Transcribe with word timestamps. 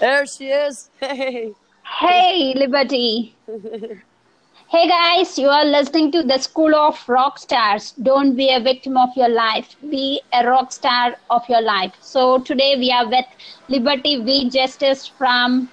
There 0.00 0.24
she 0.24 0.48
is. 0.48 0.88
Hey. 0.98 1.52
Hey, 1.84 2.54
Liberty. 2.56 3.36
hey, 4.68 4.88
guys, 4.88 5.38
you 5.38 5.48
are 5.48 5.66
listening 5.66 6.10
to 6.12 6.22
the 6.22 6.38
School 6.38 6.74
of 6.74 7.06
Rock 7.06 7.38
Stars. 7.38 7.92
Don't 8.02 8.34
be 8.34 8.50
a 8.50 8.60
victim 8.60 8.96
of 8.96 9.10
your 9.14 9.28
life, 9.28 9.76
be 9.90 10.22
a 10.32 10.46
rock 10.48 10.72
star 10.72 11.16
of 11.28 11.46
your 11.50 11.60
life. 11.60 11.92
So, 12.00 12.38
today 12.38 12.76
we 12.78 12.90
are 12.90 13.06
with 13.10 13.26
Liberty 13.68 14.24
V 14.24 14.48
Justice 14.48 15.06
from 15.06 15.68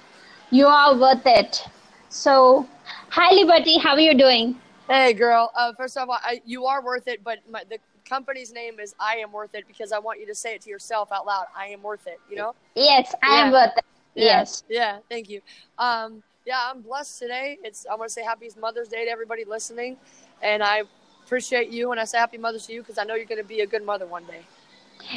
You 0.50 0.66
Are 0.66 0.94
Worth 0.94 1.24
It. 1.24 1.64
So, 2.10 2.68
hi, 3.08 3.32
Liberty, 3.32 3.78
how 3.78 3.94
are 3.94 4.00
you 4.00 4.12
doing? 4.12 4.60
Hey, 4.90 5.14
girl. 5.14 5.50
Uh, 5.56 5.72
first 5.72 5.96
of 5.96 6.10
all, 6.10 6.18
I, 6.22 6.42
you 6.44 6.66
are 6.66 6.84
worth 6.84 7.08
it, 7.08 7.24
but 7.24 7.38
my, 7.50 7.64
the 7.70 7.78
company's 8.04 8.52
name 8.52 8.78
is 8.78 8.94
I 9.00 9.16
Am 9.16 9.32
Worth 9.32 9.54
It 9.54 9.66
because 9.66 9.90
I 9.90 9.98
want 9.98 10.20
you 10.20 10.26
to 10.26 10.34
say 10.34 10.54
it 10.54 10.60
to 10.62 10.70
yourself 10.70 11.12
out 11.12 11.24
loud. 11.24 11.46
I 11.56 11.68
am 11.68 11.82
worth 11.82 12.06
it, 12.06 12.20
you 12.28 12.36
know? 12.36 12.54
Yes, 12.74 13.14
I 13.22 13.36
am 13.36 13.52
worth 13.52 13.72
it. 13.74 13.84
Yes. 14.18 14.64
Yeah, 14.68 14.98
thank 15.08 15.28
you. 15.28 15.40
Um, 15.78 16.22
yeah, 16.44 16.70
I'm 16.70 16.80
blessed 16.82 17.18
today. 17.18 17.58
It's 17.62 17.86
I 17.90 17.94
want 17.94 18.08
to 18.08 18.12
say 18.12 18.22
Happy 18.22 18.50
Mother's 18.60 18.88
Day 18.88 19.04
to 19.04 19.10
everybody 19.10 19.44
listening, 19.44 19.96
and 20.42 20.62
I 20.62 20.82
appreciate 21.24 21.70
you. 21.70 21.92
And 21.92 22.00
I 22.00 22.04
say 22.04 22.18
Happy 22.18 22.38
Mother's 22.38 22.66
to 22.66 22.72
you 22.72 22.82
because 22.82 22.98
I 22.98 23.04
know 23.04 23.14
you're 23.14 23.26
going 23.26 23.42
to 23.42 23.48
be 23.48 23.60
a 23.60 23.66
good 23.66 23.84
mother 23.84 24.06
one 24.06 24.24
day. 24.24 24.42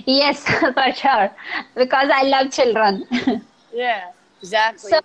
Yes, 0.06 0.44
for 0.60 0.94
sure. 0.94 1.32
Because 1.76 2.10
I 2.14 2.24
love 2.24 2.52
children. 2.52 3.06
Yeah, 3.74 4.12
exactly. 4.42 4.92
So 4.92 5.02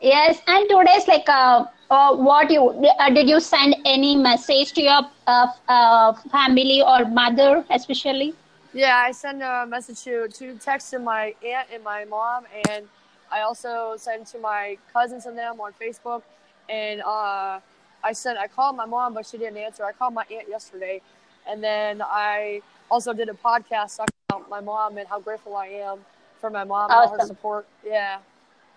yes, 0.00 0.40
and 0.46 0.68
today's 0.68 1.06
like 1.08 1.28
uh, 1.28 1.64
uh 1.90 2.16
what 2.16 2.50
you 2.50 2.68
uh, 2.98 3.10
did 3.10 3.28
you 3.28 3.40
send 3.40 3.76
any 3.84 4.16
message 4.16 4.72
to 4.74 4.82
your 4.82 5.02
uh, 5.26 5.48
uh 5.68 6.12
family 6.30 6.80
or 6.82 7.04
mother 7.06 7.64
especially? 7.70 8.34
yeah, 8.72 8.96
I 8.96 9.12
send 9.12 9.42
a 9.42 9.66
message 9.66 10.02
to 10.04 10.28
to 10.28 10.56
text 10.58 10.90
to 10.90 10.98
my 10.98 11.34
aunt 11.44 11.68
and 11.72 11.82
my 11.82 12.04
mom, 12.04 12.44
and 12.68 12.88
I 13.34 13.40
also 13.40 13.96
sent 13.98 14.28
to 14.28 14.38
my 14.38 14.78
cousins 14.92 15.26
and 15.26 15.36
them 15.36 15.60
on 15.60 15.72
Facebook. 15.72 16.22
And 16.68 17.02
uh, 17.02 17.58
I 18.04 18.12
sent 18.12 18.38
I 18.38 18.46
called 18.46 18.76
my 18.76 18.86
mom, 18.86 19.14
but 19.14 19.26
she 19.26 19.38
didn't 19.38 19.56
answer. 19.56 19.84
I 19.84 19.92
called 19.92 20.14
my 20.14 20.24
aunt 20.30 20.48
yesterday, 20.48 21.00
and 21.48 21.62
then 21.62 22.00
I 22.02 22.62
also 22.90 23.12
did 23.12 23.28
a 23.28 23.34
podcast 23.34 23.96
talking 23.96 24.14
about 24.30 24.48
my 24.48 24.60
mom 24.60 24.98
and 24.98 25.08
how 25.08 25.20
grateful 25.20 25.56
I 25.56 25.66
am 25.66 25.98
for 26.40 26.48
my 26.50 26.64
mom 26.64 26.90
and 26.90 27.00
all 27.00 27.18
her 27.18 27.26
support. 27.26 27.66
Yeah. 27.84 28.18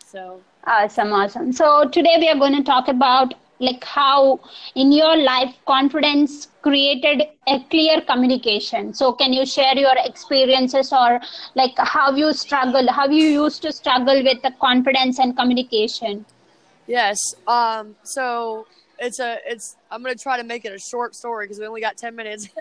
So 0.04 0.42
Awesome, 0.66 1.14
awesome. 1.14 1.52
So 1.54 1.88
today 1.88 2.16
we 2.20 2.28
are 2.30 2.38
going 2.38 2.56
to 2.56 2.64
talk 2.64 2.88
about 2.88 3.34
like 3.60 3.84
how 3.84 4.40
in 4.76 4.92
your 4.92 5.16
life 5.18 5.56
confidence 5.66 6.48
created 6.62 7.24
a 7.24 7.42
clear 7.70 8.02
communication. 8.02 8.94
So 8.94 9.12
can 9.14 9.34
you 9.34 9.46
share 9.46 9.76
your 9.78 9.94
experiences 9.98 10.92
or 10.92 11.20
like 11.56 11.74
how 11.78 12.12
you 12.12 12.34
struggle, 12.34 12.92
how 12.92 13.08
you 13.08 13.26
used 13.44 13.62
to 13.64 13.72
struggle 13.72 14.24
with 14.24 14.42
the 14.42 14.52
confidence 14.62 15.20
and 15.20 15.36
communication? 15.36 16.26
yes. 16.88 17.18
Um. 17.48 17.96
So 18.04 18.68
it's 18.98 19.20
a 19.20 19.38
it's. 19.46 19.78
I'm 19.92 20.02
gonna 20.04 20.16
try 20.16 20.38
to 20.38 20.44
make 20.44 20.66
it 20.66 20.74
a 20.74 20.80
short 20.80 21.16
story 21.16 21.46
because 21.46 21.60
we 21.60 21.66
only 21.68 21.82
got 21.82 21.98
ten 21.98 22.16
minutes. 22.16 22.50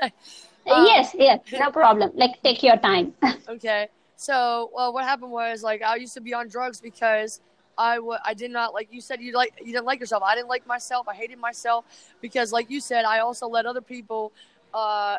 Um, 0.69 0.86
yes, 0.86 1.14
yes, 1.19 1.41
no 1.56 1.70
problem. 1.70 2.11
Like 2.14 2.42
take 2.42 2.62
your 2.62 2.77
time. 2.77 3.14
Okay. 3.48 3.89
So, 4.17 4.70
well, 4.74 4.92
what 4.92 5.05
happened 5.05 5.30
was 5.30 5.62
like 5.62 5.83
I 5.83 5.97
used 5.97 6.14
to 6.14 6.20
be 6.20 6.34
on 6.34 6.48
drugs 6.48 6.80
because 6.80 7.41
I 7.78 7.98
I 8.24 8.34
did 8.34 8.50
not 8.50 8.72
like 8.74 8.88
you 8.91 9.00
said 9.00 9.20
you 9.20 9.32
like 9.32 9.55
you 9.60 9.72
didn't 9.72 9.84
like 9.84 10.00
yourself. 10.00 10.22
I 10.22 10.34
didn't 10.34 10.48
like 10.48 10.66
myself. 10.66 11.08
I 11.08 11.14
hated 11.14 11.38
myself 11.38 11.84
because, 12.20 12.52
like 12.52 12.70
you 12.70 12.80
said, 12.80 13.05
I 13.05 13.18
also 13.20 13.48
let 13.48 13.66
other 13.66 13.80
people 13.80 14.33
uh, 14.72 15.18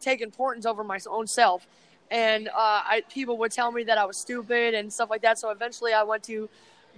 take 0.00 0.20
importance 0.20 0.66
over 0.66 0.82
my 0.82 0.98
own 1.08 1.26
self, 1.26 1.66
and 2.10 2.48
uh, 2.48 2.52
I 2.54 3.02
people 3.08 3.38
would 3.38 3.52
tell 3.52 3.70
me 3.70 3.84
that 3.84 3.98
I 3.98 4.04
was 4.04 4.16
stupid 4.16 4.74
and 4.74 4.92
stuff 4.92 5.10
like 5.10 5.22
that. 5.22 5.38
So 5.38 5.50
eventually, 5.50 5.92
I 5.92 6.02
went 6.02 6.24
to 6.24 6.48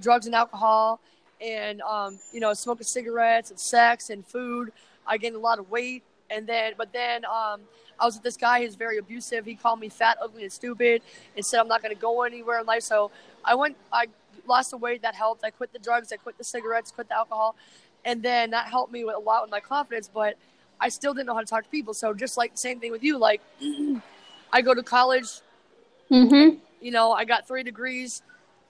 drugs 0.00 0.26
and 0.26 0.34
alcohol, 0.34 1.00
and 1.40 1.82
um, 1.82 2.18
you 2.32 2.40
know, 2.40 2.54
smoking 2.54 2.84
cigarettes 2.84 3.50
and 3.50 3.60
sex 3.60 4.10
and 4.10 4.26
food. 4.26 4.72
I 5.06 5.18
gained 5.18 5.36
a 5.36 5.40
lot 5.40 5.58
of 5.58 5.70
weight, 5.70 6.02
and 6.30 6.46
then 6.46 6.72
but 6.78 6.92
then 6.92 7.24
um, 7.26 7.60
I 7.98 8.04
was 8.04 8.14
with 8.14 8.22
this 8.22 8.36
guy 8.36 8.62
who's 8.64 8.74
very 8.74 8.98
abusive. 8.98 9.44
He 9.44 9.54
called 9.54 9.80
me 9.80 9.88
fat, 9.88 10.18
ugly, 10.20 10.42
and 10.42 10.52
stupid, 10.52 11.02
and 11.36 11.44
said 11.44 11.60
I'm 11.60 11.68
not 11.68 11.82
going 11.82 11.94
to 11.94 12.00
go 12.00 12.22
anywhere 12.22 12.60
in 12.60 12.66
life. 12.66 12.82
So 12.82 13.10
I 13.44 13.54
went, 13.54 13.76
I 13.92 14.06
lost 14.48 14.70
the 14.70 14.76
weight. 14.76 15.02
That 15.02 15.14
helped. 15.14 15.44
I 15.44 15.50
quit 15.50 15.72
the 15.72 15.78
drugs. 15.78 16.12
I 16.12 16.16
quit 16.16 16.38
the 16.38 16.44
cigarettes. 16.44 16.90
Quit 16.90 17.08
the 17.08 17.16
alcohol, 17.16 17.56
and 18.04 18.22
then 18.22 18.50
that 18.50 18.66
helped 18.66 18.92
me 18.92 19.04
with 19.04 19.16
a 19.16 19.18
lot 19.18 19.42
with 19.42 19.50
my 19.50 19.60
confidence. 19.60 20.10
But 20.12 20.36
I 20.80 20.88
still 20.88 21.14
didn't 21.14 21.26
know 21.26 21.34
how 21.34 21.40
to 21.40 21.46
talk 21.46 21.64
to 21.64 21.70
people. 21.70 21.94
So 21.94 22.14
just 22.14 22.36
like 22.36 22.52
the 22.52 22.58
same 22.58 22.80
thing 22.80 22.92
with 22.92 23.02
you, 23.02 23.18
like 23.18 23.40
I 24.52 24.62
go 24.62 24.74
to 24.74 24.82
college. 24.82 25.40
Mm-hmm. 26.10 26.58
You 26.80 26.90
know, 26.90 27.12
I 27.12 27.24
got 27.24 27.48
three 27.48 27.62
degrees. 27.62 28.22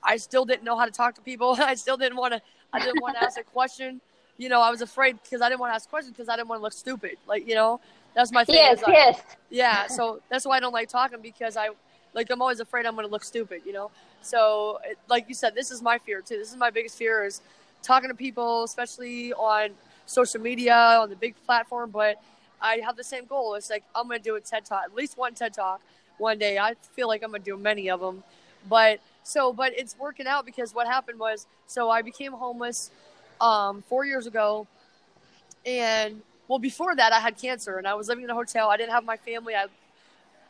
I 0.03 0.17
still 0.17 0.45
didn't 0.45 0.65
know 0.65 0.77
how 0.77 0.85
to 0.85 0.91
talk 0.93 1.15
to 1.17 1.21
people. 1.21 1.57
I 1.59 1.75
still 1.75 1.97
didn't 1.97 2.17
want 2.17 2.35
to. 2.35 2.43
I 2.73 2.81
didn't 2.81 3.01
want 3.01 3.17
to 3.17 3.25
ask 3.25 3.39
a 3.39 3.45
question. 3.45 4.01
You 4.39 4.49
know, 4.49 4.61
I 4.61 4.71
was 4.71 4.83
afraid 4.83 5.19
because 5.23 5.41
I 5.41 5.49
didn't 5.49 5.61
want 5.61 5.71
to 5.71 5.75
ask 5.77 5.89
questions 5.89 6.15
because 6.15 6.29
I 6.29 6.37
didn't 6.37 6.49
want 6.49 6.61
to 6.61 6.63
look 6.63 6.75
stupid. 6.75 7.17
Like, 7.27 7.49
you 7.49 7.55
know, 7.55 7.81
that's 8.15 8.33
my 8.33 8.45
thing. 8.45 8.57
Yes, 8.57 8.83
yes. 8.87 9.23
yeah, 9.51 9.87
so 9.87 10.21
that's 10.31 10.45
why 10.45 10.57
I 10.57 10.61
don't 10.61 10.73
like 10.73 10.89
talking 10.89 11.21
because 11.23 11.57
I 11.57 11.71
like 12.17 12.31
I'm 12.31 12.41
always 12.41 12.61
afraid 12.61 12.87
I'm 12.87 12.95
going 12.97 13.07
to 13.07 13.13
look 13.13 13.23
stupid, 13.23 13.63
you 13.67 13.73
know. 13.73 13.91
So, 14.23 14.81
it, 14.85 14.99
like 15.09 15.29
you 15.29 15.35
said, 15.35 15.55
this 15.55 15.71
is 15.71 15.83
my 15.83 15.99
fear 15.99 16.23
too. 16.23 16.37
This 16.39 16.51
is 16.51 16.57
my 16.57 16.71
biggest 16.71 16.97
fear 16.97 17.25
is 17.25 17.43
talking 17.83 18.09
to 18.09 18.15
people, 18.17 18.65
especially 18.65 19.33
on 19.35 19.71
social 20.07 20.41
media 20.41 20.75
on 20.75 21.11
the 21.11 21.17
big 21.17 21.35
platform. 21.45 21.91
But 21.91 22.21
I 22.61 22.79
have 22.79 22.97
the 22.97 23.05
same 23.05 23.27
goal. 23.27 23.55
It's 23.55 23.71
like 23.71 23.85
I'm 23.95 24.09
going 24.09 24.19
to 24.19 24.25
do 24.25 24.35
a 24.35 24.41
TED 24.41 24.65
talk, 24.65 24.83
at 24.85 24.95
least 24.95 25.17
one 25.17 25.35
TED 25.35 25.53
talk 25.53 25.81
one 26.19 26.39
day. 26.39 26.59
I 26.59 26.75
feel 26.95 27.07
like 27.07 27.23
I'm 27.23 27.31
going 27.31 27.43
to 27.43 27.51
do 27.51 27.57
many 27.57 27.91
of 27.91 28.01
them, 28.01 28.25
but 28.69 28.99
so 29.23 29.53
but 29.53 29.73
it's 29.77 29.97
working 29.99 30.27
out 30.27 30.47
because 30.47 30.75
what 30.75 30.87
happened 30.87 31.19
was 31.21 31.47
so 31.67 31.91
I 31.91 32.01
became 32.03 32.33
homeless 32.33 32.91
um, 33.41 33.85
four 33.89 34.07
years 34.07 34.27
ago, 34.27 34.67
and 35.67 36.23
well 36.49 36.59
before 36.59 36.97
that 36.97 37.13
I 37.13 37.21
had 37.21 37.37
cancer 37.37 37.77
and 37.77 37.87
I 37.87 37.95
was 37.95 38.09
living 38.09 38.25
in 38.25 38.31
a 38.31 38.35
hotel. 38.35 38.71
I 38.71 38.79
didn't 38.79 38.93
have 38.93 39.05
my 39.05 39.19
family. 39.19 39.55
I 39.55 39.67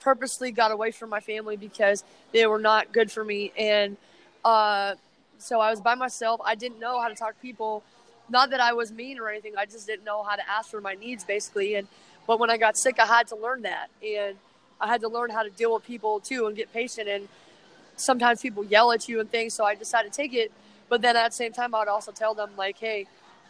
purposely 0.01 0.51
got 0.51 0.71
away 0.71 0.91
from 0.91 1.11
my 1.11 1.21
family 1.21 1.57
because 1.57 2.05
they 2.33 2.47
were 2.47 2.59
not 2.59 2.93
good 2.93 3.11
for 3.11 3.25
me 3.25 3.53
and 3.59 3.97
uh, 4.45 4.95
so 5.39 5.61
I 5.61 5.71
was 5.71 5.81
by 5.81 5.95
myself. 5.97 6.41
I 6.45 6.55
didn't 6.55 6.79
know 6.79 7.01
how 7.01 7.09
to 7.09 7.15
talk 7.15 7.34
to 7.34 7.41
people. 7.43 7.83
Not 8.29 8.51
that 8.51 8.61
I 8.61 8.73
was 8.73 8.93
mean 8.93 9.19
or 9.19 9.29
anything. 9.29 9.55
I 9.59 9.67
just 9.67 9.87
didn't 9.87 10.05
know 10.05 10.23
how 10.23 10.37
to 10.37 10.49
ask 10.49 10.71
for 10.71 10.81
my 10.81 10.95
needs 10.95 11.25
basically 11.25 11.75
and 11.75 11.89
but 12.27 12.41
when 12.41 12.51
I 12.51 12.56
got 12.56 12.77
sick 12.77 12.99
I 12.99 13.06
had 13.06 13.27
to 13.29 13.37
learn 13.37 13.62
that 13.62 13.89
and 14.05 14.37
I 14.81 14.87
had 14.89 15.01
to 15.03 15.09
learn 15.09 15.31
how 15.31 15.43
to 15.43 15.51
deal 15.51 15.75
with 15.75 15.85
people 15.85 16.21
too 16.21 16.47
and 16.47 16.56
get 16.56 16.73
patient 16.73 17.09
and 17.09 17.29
sometimes 17.97 18.43
people 18.43 18.65
yell 18.65 18.93
at 18.93 19.09
you 19.09 19.21
and 19.21 19.31
things 19.31 19.55
so 19.55 19.65
I 19.65 19.75
decided 19.75 20.12
to 20.12 20.17
take 20.17 20.35
it 20.35 20.53
but 20.89 21.03
then 21.03 21.17
at 21.17 21.31
the 21.31 21.35
same 21.37 21.53
time 21.53 21.75
I 21.75 21.81
would 21.81 21.89
also 21.89 22.12
tell 22.12 22.35
them 22.35 22.51
like 22.56 22.79
hey 22.79 23.06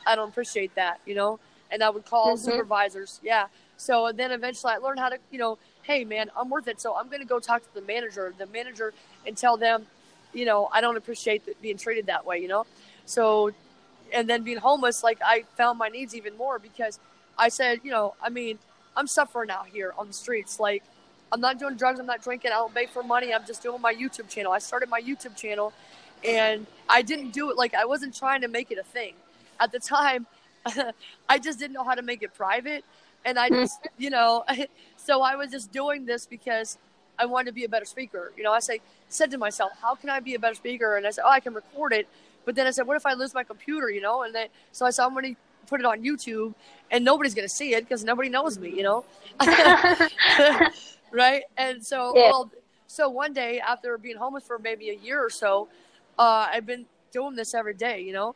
I 0.06 0.15
don't 0.15 0.29
appreciate 0.29 0.75
that 0.77 1.01
you 1.06 1.15
know 1.15 1.41
and 1.71 1.83
I 1.83 1.91
would 1.91 2.05
call 2.05 2.37
Mhm. 2.37 2.41
supervisors 2.43 3.21
yeah 3.23 3.47
so 3.76 4.12
then 4.14 4.32
eventually 4.32 4.72
I 4.72 4.78
learned 4.78 4.98
how 4.98 5.09
to 5.09 5.19
you 5.31 5.38
know 5.38 5.59
hey 5.82 6.04
man 6.04 6.31
I'm 6.37 6.48
worth 6.50 6.69
it 6.69 6.81
so 6.81 6.97
I'm 6.97 7.06
going 7.06 7.20
to 7.20 7.26
go 7.26 7.38
talk 7.38 7.62
to 7.62 7.75
the 7.75 7.87
manager 7.87 8.32
the 8.37 8.47
manager 8.47 8.92
and 9.26 9.37
tell 9.37 9.56
them 9.56 9.87
you 10.32 10.44
know 10.44 10.69
I 10.72 10.81
don't 10.81 10.97
appreciate 10.97 11.60
being 11.62 11.76
treated 11.76 12.06
that 12.06 12.25
way 12.26 12.38
you 12.38 12.48
know 12.48 12.66
so 13.04 13.53
and 14.12 14.28
then 14.28 14.42
being 14.42 14.59
homeless 14.59 15.03
like 15.03 15.19
I 15.25 15.44
found 15.56 15.78
my 15.78 15.88
needs 15.88 16.14
even 16.14 16.37
more 16.37 16.59
because 16.59 16.98
I 17.38 17.48
said 17.48 17.81
you 17.82 17.91
know 17.91 18.14
I 18.22 18.31
mean 18.31 18.59
I'm 18.97 19.06
suffering 19.06 19.50
out 19.50 19.66
here 19.66 19.93
on 19.98 20.06
the 20.06 20.12
streets 20.12 20.58
like 20.58 20.82
I'm 21.32 21.41
not 21.41 21.58
doing 21.58 21.76
drugs. 21.76 21.98
I'm 21.98 22.06
not 22.06 22.22
drinking. 22.22 22.53
I 22.53 22.54
don't 22.54 22.72
beg 22.72 22.91
for 22.91 23.03
money. 23.03 23.34
I'm 23.34 23.44
just 23.47 23.62
doing 23.62 23.81
my 23.81 23.94
YouTube 23.94 24.28
channel. 24.28 24.53
I 24.53 24.58
started 24.58 24.88
my 24.88 25.00
YouTube 25.00 25.37
channel, 25.37 25.72
and 26.25 26.66
I 26.88 27.03
didn't 27.03 27.31
do 27.32 27.50
it 27.50 27.56
like 27.56 27.75
I 27.75 27.84
wasn't 27.84 28.14
trying 28.14 28.43
to 28.43 28.48
make 28.48 28.70
it 28.70 28.78
a 28.78 28.84
thing. 28.84 29.14
At 29.58 29.72
the 29.72 29.78
time, 29.78 30.26
I 31.28 31.38
just 31.38 31.59
didn't 31.59 31.75
know 31.75 31.84
how 31.84 31.94
to 31.94 32.03
make 32.03 32.22
it 32.22 32.34
private, 32.34 32.84
and 33.25 33.38
I 33.38 33.50
just, 33.50 33.87
you 33.99 34.10
know, 34.10 34.44
so 34.97 35.22
I 35.22 35.37
was 35.37 35.50
just 35.50 35.72
doing 35.72 36.06
this 36.06 36.27
because 36.27 36.78
I 37.19 37.27
wanted 37.27 37.47
to 37.47 37.53
be 37.53 37.65
a 37.65 37.69
better 37.69 37.84
speaker. 37.84 38.32
You 38.37 38.43
know, 38.43 38.53
I 38.53 38.60
say 38.60 38.81
said 39.09 39.31
to 39.31 39.38
myself, 39.38 39.72
how 39.81 39.94
can 39.94 40.10
I 40.10 40.21
be 40.21 40.34
a 40.34 40.38
better 40.38 40.55
speaker? 40.55 40.97
And 40.97 41.06
I 41.06 41.10
said, 41.10 41.22
oh, 41.25 41.31
I 41.31 41.41
can 41.41 41.55
record 41.55 41.93
it. 41.93 42.08
But 42.44 42.55
then 42.55 42.67
I 42.67 42.70
said, 42.70 42.87
what 42.87 42.96
if 42.96 43.06
I 43.06 43.14
lose 43.14 43.35
my 43.35 43.44
computer? 43.44 43.91
You 43.91 44.00
know, 44.00 44.23
and 44.23 44.35
then 44.35 44.49
so 44.73 44.87
I 44.87 44.91
said, 44.91 45.05
I'm 45.05 45.12
going 45.14 45.35
to 45.35 45.41
put 45.67 45.81
it 45.81 45.87
on 45.87 46.02
YouTube, 46.02 46.55
and 46.91 47.05
nobody's 47.05 47.35
going 47.35 47.49
to 47.49 47.55
see 47.55 47.75
it 47.75 47.82
because 47.82 48.05
nobody 48.05 48.29
knows 48.29 48.58
me. 48.58 48.70
You 48.70 48.82
know. 48.82 49.05
right? 51.11 51.44
And 51.56 51.85
so, 51.85 52.12
Yeah. 52.14 52.31
well, 52.31 52.50
so 52.87 53.08
one 53.08 53.32
day 53.32 53.61
after 53.61 53.99
being 53.99 54.17
homeless 54.17 54.44
for 54.44 54.58
maybe 54.58 54.91
a 54.91 54.94
year 54.94 55.25
or 55.25 55.31
so, 55.31 55.69
uh, 56.19 56.49
I've 56.50 56.67
been 56.67 56.87
doing 57.12 57.35
this 57.35 57.55
every 57.55 57.75
day, 57.75 58.00
you 58.00 58.12
know, 58.12 58.35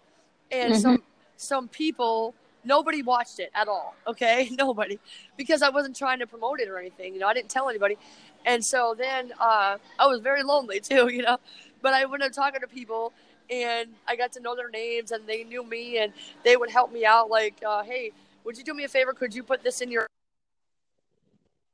and 0.51 0.77
some 0.77 1.03
some 1.41 1.69
people 1.69 2.35
nobody 2.65 3.03
watched 3.03 3.41
it 3.41 3.51
at 3.55 3.69
all. 3.69 3.95
Okay, 4.07 4.51
nobody, 4.59 4.99
because 5.37 5.63
I 5.63 5.71
wasn't 5.71 5.97
trying 5.97 6.19
to 6.19 6.27
promote 6.27 6.61
it 6.61 6.69
or 6.69 6.79
anything. 6.79 7.15
You 7.15 7.21
know, 7.21 7.29
I 7.29 7.35
didn't 7.35 7.49
tell 7.49 7.69
anybody, 7.69 7.97
and 8.45 8.65
so 8.65 8.95
then 8.97 9.33
uh, 9.41 9.79
I 9.99 10.07
was 10.07 10.21
very 10.21 10.43
lonely 10.43 10.81
too. 10.91 11.09
You 11.09 11.23
know, 11.23 11.39
but 11.83 11.95
I 11.95 12.05
went 12.05 12.23
up 12.23 12.33
talking 12.33 12.61
to 12.61 12.69
people. 12.69 13.13
And 13.53 13.89
I 14.07 14.15
got 14.15 14.31
to 14.35 14.41
know 14.41 14.55
their 14.55 14.71
names, 14.71 15.11
and 15.11 15.27
they 15.27 15.43
knew 15.43 15.65
me, 15.65 15.99
and 15.99 16.13
they 16.45 16.57
would 16.57 16.71
help 16.71 16.93
me 16.93 17.05
out. 17.05 17.31
Like, 17.31 17.61
uh, 17.67 17.83
hey, 17.83 18.13
would 18.45 18.57
you 18.57 18.63
do 18.63 18.75
me 18.75 18.85
a 18.85 18.89
favor? 18.89 19.13
Could 19.13 19.35
you 19.35 19.43
put 19.43 19.65
this 19.65 19.81
in 19.81 19.91
your 19.91 20.07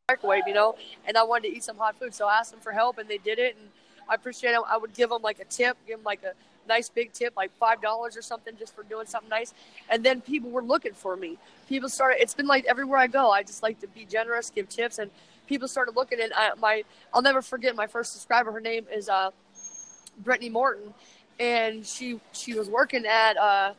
microwave, 0.08 0.44
you 0.46 0.54
know, 0.54 0.76
and 1.04 1.18
I 1.18 1.24
wanted 1.24 1.50
to 1.50 1.56
eat 1.56 1.64
some 1.64 1.76
hot 1.76 1.98
food. 1.98 2.14
So 2.14 2.28
I 2.28 2.38
asked 2.38 2.52
them 2.52 2.60
for 2.60 2.70
help 2.70 2.98
and 2.98 3.08
they 3.08 3.18
did 3.18 3.38
it. 3.40 3.56
And 3.58 3.68
I 4.08 4.14
appreciate 4.14 4.52
it 4.52 4.60
I 4.68 4.76
would 4.76 4.94
give 4.94 5.10
them 5.10 5.20
like 5.20 5.40
a 5.40 5.44
tip, 5.44 5.76
give 5.86 5.98
them 5.98 6.04
like 6.04 6.22
a 6.22 6.32
nice 6.66 6.88
big 6.88 7.12
tip, 7.12 7.34
like 7.36 7.50
five 7.58 7.80
dollars 7.80 8.16
or 8.16 8.22
something, 8.22 8.56
just 8.58 8.74
for 8.74 8.82
doing 8.82 9.06
something 9.06 9.30
nice. 9.30 9.54
And 9.88 10.04
then 10.04 10.20
people 10.20 10.50
were 10.50 10.62
looking 10.62 10.92
for 10.92 11.16
me. 11.16 11.38
People 11.68 11.88
started. 11.88 12.20
It's 12.20 12.34
been 12.34 12.46
like 12.46 12.64
everywhere 12.66 12.98
I 12.98 13.06
go. 13.06 13.30
I 13.30 13.42
just 13.42 13.62
like 13.62 13.80
to 13.80 13.88
be 13.88 14.04
generous, 14.04 14.50
give 14.50 14.68
tips, 14.68 14.98
and 14.98 15.10
people 15.46 15.68
started 15.68 15.96
looking. 15.96 16.20
And 16.20 16.32
I, 16.34 16.54
my, 16.54 16.84
I'll 17.12 17.22
never 17.22 17.42
forget 17.42 17.74
my 17.76 17.86
first 17.86 18.12
subscriber. 18.12 18.52
Her 18.52 18.60
name 18.60 18.86
is 18.92 19.08
uh, 19.08 19.30
Brittany 20.18 20.50
Morton, 20.50 20.94
and 21.38 21.86
she 21.86 22.20
she 22.32 22.54
was 22.54 22.68
working 22.68 23.06
at 23.06 23.36
uh, 23.36 23.72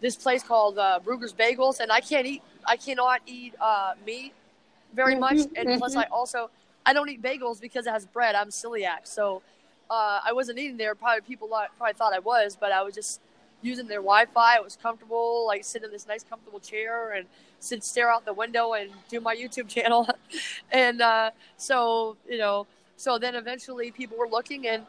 this 0.00 0.16
place 0.16 0.42
called 0.42 0.78
uh, 0.78 1.00
Bruegger's 1.04 1.32
Bagels, 1.32 1.80
and 1.80 1.90
I 1.92 2.00
can't 2.00 2.26
eat. 2.26 2.42
I 2.64 2.76
cannot 2.76 3.20
eat 3.26 3.54
uh, 3.60 3.94
meat 4.06 4.32
very 4.94 5.14
much, 5.14 5.36
Mm-hmm, 5.36 5.68
and 5.70 5.78
plus 5.78 5.96
I 5.96 6.04
also 6.04 6.50
I 6.84 6.92
don't 6.92 7.08
eat 7.10 7.22
bagels 7.22 7.60
because 7.60 7.86
it 7.86 7.90
has 7.90 8.06
bread. 8.06 8.34
I'm 8.34 8.48
celiac, 8.48 9.00
so 9.04 9.42
uh, 9.90 10.20
I 10.24 10.32
wasn't 10.32 10.58
eating 10.58 10.76
there. 10.76 10.94
Probably 10.94 11.20
people 11.22 11.48
probably 11.48 11.94
thought 11.94 12.12
I 12.12 12.18
was, 12.18 12.56
but 12.58 12.72
I 12.72 12.82
was 12.82 12.94
just 12.94 13.20
using 13.62 13.86
their 13.86 13.98
Wi-Fi. 13.98 14.56
It 14.56 14.64
was 14.64 14.76
comfortable, 14.76 15.46
like 15.46 15.64
sitting 15.64 15.86
in 15.86 15.92
this 15.92 16.06
nice 16.06 16.24
comfortable 16.24 16.60
chair 16.60 17.12
and 17.12 17.26
sit 17.60 17.82
stare 17.82 18.10
out 18.10 18.24
the 18.24 18.32
window 18.32 18.74
and 18.74 18.90
do 19.08 19.20
my 19.20 19.34
YouTube 19.34 19.68
channel. 19.76 20.08
and 20.70 21.00
uh, 21.00 21.30
so 21.56 22.16
you 22.28 22.38
know, 22.38 22.66
so 22.96 23.18
then 23.18 23.34
eventually 23.34 23.90
people 23.90 24.16
were 24.16 24.28
looking 24.28 24.66
and 24.66 24.84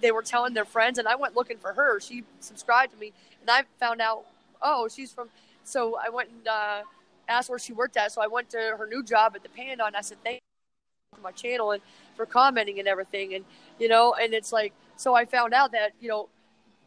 they 0.00 0.10
were 0.10 0.22
telling 0.22 0.54
their 0.54 0.64
friends, 0.64 0.98
and 0.98 1.08
I 1.08 1.14
went 1.14 1.36
looking 1.36 1.58
for 1.58 1.72
her. 1.72 2.00
She 2.00 2.24
subscribed 2.40 2.92
to 2.92 2.98
me, 2.98 3.12
and 3.40 3.50
I 3.50 3.64
found 3.78 4.00
out, 4.00 4.24
oh, 4.60 4.88
she's 4.88 5.12
from. 5.12 5.28
So 5.64 5.98
I 6.04 6.10
went 6.10 6.28
and 6.30 6.48
uh, 6.48 6.82
asked 7.28 7.48
where 7.48 7.58
she 7.58 7.72
worked 7.72 7.96
at. 7.96 8.12
So 8.12 8.20
I 8.20 8.26
went 8.26 8.50
to 8.50 8.58
her 8.78 8.86
new 8.86 9.02
job 9.02 9.32
at 9.34 9.42
the 9.42 9.48
Panda, 9.48 9.86
and 9.86 9.96
I 9.96 10.00
said 10.00 10.18
thank 10.22 10.40
my 11.22 11.32
channel 11.32 11.72
and 11.72 11.82
for 12.16 12.26
commenting 12.26 12.78
and 12.78 12.88
everything, 12.88 13.34
and 13.34 13.44
you 13.78 13.88
know, 13.88 14.14
and 14.14 14.34
it's 14.34 14.52
like 14.52 14.72
so 14.96 15.14
I 15.14 15.24
found 15.24 15.52
out 15.54 15.72
that 15.72 15.92
you 16.00 16.08
know 16.08 16.28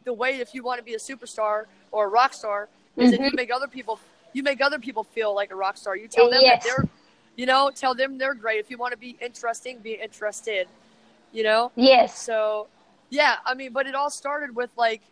the 0.04 0.12
way 0.12 0.36
if 0.40 0.54
you 0.54 0.62
want 0.62 0.78
to 0.78 0.84
be 0.84 0.94
a 0.94 0.98
superstar 0.98 1.64
or 1.92 2.06
a 2.06 2.08
rock 2.08 2.32
star 2.32 2.68
is 2.96 3.10
that 3.10 3.20
you 3.20 3.30
make 3.34 3.52
other 3.52 3.68
people 3.68 3.98
you 4.32 4.42
make 4.42 4.60
other 4.60 4.78
people 4.78 5.04
feel 5.04 5.34
like 5.34 5.50
a 5.50 5.54
rock 5.56 5.76
star. 5.76 5.96
You 5.96 6.08
tell 6.08 6.30
them 6.30 6.40
Yes. 6.42 6.64
that 6.64 6.76
they're 6.76 6.88
you 7.36 7.46
know 7.46 7.70
tell 7.74 7.94
them 7.94 8.18
they're 8.18 8.34
great. 8.34 8.58
If 8.60 8.70
you 8.70 8.78
want 8.78 8.92
to 8.92 8.98
be 8.98 9.16
interesting, 9.20 9.78
be 9.78 9.92
interested. 9.94 10.66
You 11.32 11.42
know. 11.42 11.72
Yes. 11.76 12.18
So, 12.18 12.68
yeah, 13.10 13.36
I 13.44 13.52
mean, 13.54 13.72
but 13.72 13.86
it 13.86 13.94
all 13.94 14.08
started 14.10 14.56
with 14.56 14.70
like 14.76 15.02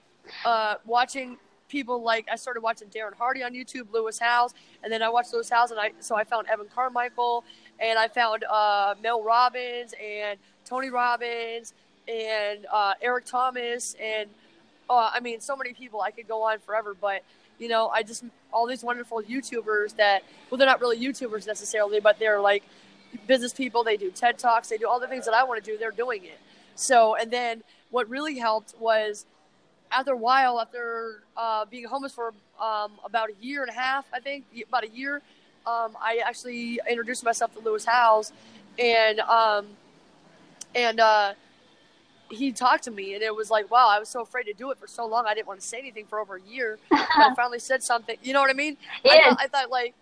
uh, 0.44 0.76
watching 0.86 1.36
people 1.68 2.02
like 2.02 2.26
I 2.30 2.36
started 2.36 2.62
watching 2.62 2.88
Darren 2.88 3.14
Hardy 3.14 3.42
on 3.42 3.52
YouTube, 3.52 3.92
Lewis 3.92 4.18
Howes, 4.18 4.54
and 4.82 4.92
then 4.92 5.02
I 5.02 5.08
watched 5.08 5.32
Lewis 5.32 5.50
Howes, 5.50 5.70
and 5.70 5.80
I 5.80 5.92
so 6.00 6.16
I 6.16 6.24
found 6.24 6.48
Evan 6.48 6.66
Carmichael, 6.74 7.44
and 7.80 7.98
I 7.98 8.08
found 8.08 8.44
uh, 8.44 8.94
Mel 9.02 9.22
Robbins 9.22 9.94
and 10.02 10.38
Tony 10.64 10.90
Robbins 10.90 11.72
and 12.08 12.66
uh, 12.72 12.94
Eric 13.02 13.24
Thomas, 13.24 13.96
and 14.00 14.28
uh, 14.88 15.10
I 15.12 15.20
mean, 15.20 15.40
so 15.40 15.56
many 15.56 15.72
people. 15.72 16.00
I 16.00 16.10
could 16.10 16.28
go 16.28 16.42
on 16.42 16.58
forever, 16.60 16.94
but 16.98 17.22
you 17.58 17.68
know, 17.68 17.88
I 17.88 18.02
just 18.02 18.24
all 18.52 18.66
these 18.66 18.82
wonderful 18.82 19.22
YouTubers 19.22 19.96
that 19.96 20.22
well, 20.50 20.58
they're 20.58 20.66
not 20.66 20.80
really 20.80 20.98
YouTubers 20.98 21.46
necessarily, 21.46 22.00
but 22.00 22.18
they're 22.18 22.40
like 22.40 22.62
business 23.26 23.52
people. 23.52 23.84
They 23.84 23.96
do 23.96 24.10
TED 24.10 24.38
talks. 24.38 24.68
They 24.68 24.78
do 24.78 24.88
all 24.88 25.00
the 25.00 25.08
things 25.08 25.24
that 25.24 25.34
I 25.34 25.44
want 25.44 25.62
to 25.62 25.70
do. 25.70 25.78
They're 25.78 25.90
doing 25.90 26.24
it. 26.24 26.38
So, 26.74 27.16
and 27.16 27.30
then 27.30 27.62
what 27.90 28.08
really 28.08 28.38
helped 28.38 28.74
was 28.78 29.26
after 29.90 30.12
a 30.12 30.16
while, 30.16 30.60
after 30.60 31.22
uh, 31.36 31.64
being 31.64 31.84
homeless 31.84 32.12
for 32.12 32.32
um, 32.60 32.92
about 33.04 33.30
a 33.30 33.44
year 33.44 33.62
and 33.62 33.70
a 33.70 33.74
half, 33.74 34.06
I 34.12 34.20
think 34.20 34.44
about 34.68 34.84
a 34.84 34.88
year, 34.88 35.22
um, 35.66 35.96
I 36.00 36.22
actually 36.24 36.80
introduced 36.88 37.24
myself 37.24 37.54
to 37.54 37.60
Lewis 37.60 37.84
Howes, 37.84 38.32
and 38.78 39.20
um, 39.20 39.66
and 40.74 41.00
uh, 41.00 41.34
he 42.30 42.52
talked 42.52 42.84
to 42.84 42.90
me, 42.90 43.14
and 43.14 43.22
it 43.22 43.34
was 43.34 43.50
like, 43.50 43.70
wow, 43.70 43.88
I 43.88 43.98
was 43.98 44.08
so 44.08 44.20
afraid 44.22 44.44
to 44.44 44.52
do 44.52 44.70
it 44.70 44.78
for 44.78 44.86
so 44.86 45.06
long. 45.06 45.26
I 45.26 45.34
didn't 45.34 45.46
want 45.48 45.60
to 45.60 45.66
say 45.66 45.78
anything 45.78 46.06
for 46.06 46.20
over 46.20 46.36
a 46.36 46.42
year. 46.42 46.78
I 46.92 47.32
finally 47.34 47.58
said 47.58 47.82
something. 47.82 48.16
You 48.22 48.32
know 48.32 48.40
what 48.40 48.50
I 48.50 48.54
mean? 48.54 48.76
I, 49.04 49.08
thought, 49.08 49.38
I 49.40 49.46
thought 49.48 49.70
like 49.70 49.94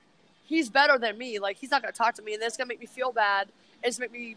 he's 0.44 0.68
better 0.68 0.98
than 0.98 1.16
me. 1.18 1.38
Like 1.38 1.56
he's 1.56 1.70
not 1.70 1.82
going 1.82 1.92
to 1.92 1.98
talk 1.98 2.14
to 2.14 2.22
me, 2.22 2.34
and 2.34 2.42
that's 2.42 2.56
going 2.56 2.66
to 2.66 2.72
make 2.72 2.80
me 2.80 2.86
feel 2.86 3.12
bad. 3.12 3.48
It's 3.82 3.98
make 3.98 4.12
me 4.12 4.36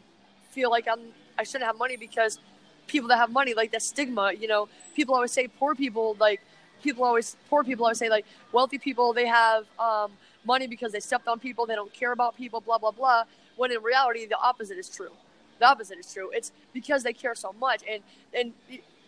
feel 0.51 0.69
like 0.69 0.87
I'm 0.87 0.99
I 1.37 1.43
shouldn't 1.43 1.65
have 1.65 1.77
money 1.77 1.97
because 1.97 2.39
people 2.87 3.09
that 3.09 3.17
have 3.17 3.31
money 3.31 3.53
like 3.53 3.71
that 3.71 3.81
stigma. 3.83 4.33
You 4.33 4.47
know, 4.47 4.69
people 4.95 5.15
always 5.15 5.31
say 5.31 5.47
poor 5.47 5.75
people 5.75 6.15
like 6.19 6.41
people 6.81 7.03
always 7.03 7.35
poor 7.49 7.63
people 7.63 7.85
always 7.85 7.97
say 7.97 8.09
like 8.09 8.25
wealthy 8.51 8.77
people 8.77 9.13
they 9.13 9.27
have 9.27 9.65
um, 9.79 10.11
money 10.45 10.67
because 10.67 10.91
they 10.91 10.99
stepped 10.99 11.27
on 11.27 11.39
people. 11.39 11.65
They 11.65 11.75
don't 11.75 11.93
care 11.93 12.11
about 12.11 12.37
people. 12.37 12.61
Blah 12.61 12.77
blah 12.79 12.91
blah. 12.91 13.23
When 13.55 13.71
in 13.71 13.81
reality, 13.83 14.25
the 14.25 14.37
opposite 14.39 14.77
is 14.77 14.89
true. 14.89 15.11
The 15.59 15.67
opposite 15.67 15.97
is 15.99 16.11
true. 16.13 16.29
It's 16.33 16.51
because 16.73 17.03
they 17.03 17.13
care 17.13 17.35
so 17.35 17.53
much, 17.59 17.83
and 17.89 18.01
and 18.33 18.53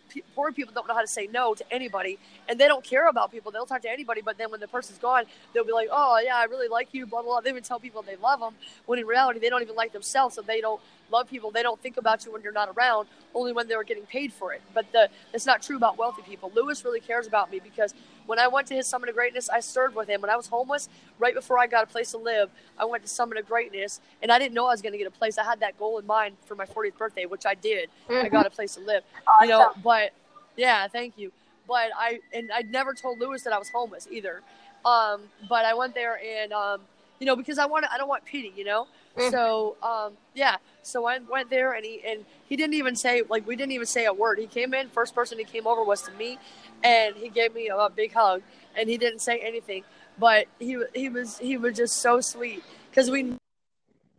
pe- 0.10 0.22
poor 0.36 0.52
people 0.52 0.74
don't 0.74 0.88
know 0.88 0.94
how 0.96 1.02
to 1.02 1.08
say 1.08 1.28
no 1.32 1.54
to 1.54 1.64
anybody, 1.72 2.18
and 2.48 2.60
they 2.60 2.68
don't 2.68 2.84
care 2.84 3.08
about 3.08 3.32
people. 3.32 3.52
They'll 3.52 3.66
talk 3.68 3.82
to 3.84 3.92
anybody, 3.92 4.22
but 4.22 4.38
then 4.38 4.52
when 4.52 4.60
the 4.60 4.68
person's 4.68 5.00
gone, 5.00 5.26
they'll 5.54 5.66
be 5.66 5.72
like, 5.72 5.90
"Oh 5.92 6.20
yeah, 6.24 6.36
I 6.36 6.46
really 6.46 6.68
like 6.68 6.90
you." 6.94 7.06
Blah 7.06 7.22
blah. 7.22 7.34
blah. 7.34 7.42
They 7.42 7.54
would 7.54 7.64
tell 7.64 7.80
people 7.80 8.02
they 8.02 8.16
love 8.18 8.40
them, 8.40 8.56
when 8.86 9.00
in 9.00 9.06
reality, 9.06 9.40
they 9.40 9.50
don't 9.50 9.62
even 9.62 9.76
like 9.76 9.94
themselves, 9.94 10.36
so 10.36 10.42
they 10.42 10.62
don't 10.62 10.82
love 11.12 11.30
people. 11.30 11.52
They 11.52 11.64
don't 11.64 11.80
think 11.82 11.98
about 11.98 12.26
you 12.26 12.32
when 12.32 12.42
you're 12.42 12.52
not 12.52 12.70
around, 12.76 13.08
only 13.34 13.52
when 13.54 13.68
they're 13.68 13.84
getting 13.84 14.06
paid 14.06 14.34
for 14.34 14.54
it. 14.54 14.62
But 14.74 14.92
the 14.92 15.10
that's 15.32 15.46
not 15.46 15.62
true 15.62 15.78
about 15.78 15.98
wealthy 15.98 16.22
people. 16.22 16.52
Lewis 16.56 16.84
really 16.86 17.00
cares 17.00 17.28
about 17.28 17.52
me 17.52 17.60
because 17.64 17.94
when 18.26 18.38
I 18.40 18.48
went 18.48 18.68
to 18.68 18.76
his 18.76 18.86
Summit 18.88 19.10
of 19.10 19.16
Greatness, 19.16 19.50
I 19.50 19.60
served 19.60 19.96
with 19.96 20.08
him. 20.08 20.22
When 20.22 20.30
I 20.30 20.36
was 20.36 20.48
homeless, 20.48 20.88
right 21.18 21.34
before 21.34 21.58
I 21.58 21.66
got 21.68 21.84
a 21.84 21.88
place 21.88 22.12
to 22.12 22.18
live, 22.18 22.50
I 22.78 22.86
went 22.86 23.04
to 23.04 23.10
Summit 23.10 23.38
of 23.40 23.48
Greatness, 23.48 24.02
and 24.22 24.32
I 24.32 24.38
didn't 24.38 24.54
know 24.54 24.68
I 24.68 24.72
was 24.72 24.82
going 24.82 24.92
to 24.94 25.00
get 25.00 25.08
a 25.08 25.12
place. 25.12 25.38
I 25.38 25.44
had 25.44 25.60
that 25.62 25.80
goal 25.80 25.98
in 25.98 26.06
mind 26.06 26.36
for 26.46 26.54
my 26.56 26.66
40th 26.66 26.98
birthday, 26.98 27.26
which 27.26 27.46
I 27.46 27.56
did. 27.56 27.90
I 28.10 28.30
got 28.30 28.46
a 28.46 28.50
place 28.52 28.76
to 28.76 28.82
live, 28.82 29.04
you 29.42 29.48
know. 29.48 29.72
But 29.84 30.14
yeah, 30.56 30.88
thank 30.88 31.18
you. 31.18 31.32
But 31.68 31.90
I 31.98 32.20
and 32.34 32.52
I 32.52 32.62
never 32.64 32.94
told 32.94 33.20
Lewis 33.20 33.44
that 33.44 33.54
I 33.54 33.58
was 33.60 33.70
homeless 33.70 34.08
either. 34.12 34.42
Um, 34.86 35.22
but 35.48 35.66
I 35.66 35.74
went 35.74 35.94
there 35.94 36.20
and 36.24 36.54
um, 36.54 36.82
you 37.20 37.26
know 37.26 37.36
because 37.36 37.58
I 37.60 37.66
want 37.66 37.86
I 37.92 37.98
don't 37.98 38.08
want 38.10 38.26
pity, 38.26 38.54
you 38.56 38.64
know. 38.64 38.88
Mhm. 39.18 39.32
So 39.32 39.76
um, 39.84 40.14
yeah, 40.36 40.58
so 40.82 41.06
I 41.06 41.20
went 41.20 41.50
there 41.50 41.74
and 41.74 41.86
he 41.86 42.02
and 42.08 42.26
he 42.48 42.56
didn't 42.56 42.74
even 42.76 42.96
say 42.96 43.24
like 43.30 43.46
we 43.48 43.56
didn't 43.56 43.74
even 43.74 43.88
say 43.88 44.06
a 44.06 44.14
word. 44.14 44.40
He 44.40 44.48
came 44.48 44.74
in 44.74 44.90
first 44.90 45.14
person 45.16 45.38
he 45.38 45.44
came 45.44 45.68
over 45.68 45.84
was 45.84 46.02
to 46.04 46.12
me, 46.14 46.38
and 46.84 47.16
he 47.16 47.30
gave 47.30 47.54
me 47.54 47.68
a, 47.70 47.78
a 47.78 47.90
big 47.90 48.14
hug 48.14 48.42
and 48.78 48.90
he 48.90 48.98
didn't 48.98 49.20
say 49.20 49.40
anything, 49.40 49.84
but 50.18 50.48
he 50.60 50.82
he 50.94 51.10
was 51.10 51.38
he 51.40 51.58
was 51.58 51.78
just 51.78 51.98
so 51.98 52.22
sweet 52.22 52.64
because 52.90 53.10
we 53.12 53.36